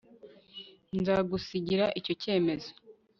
[0.99, 2.69] nzagusigira icyo cyemezo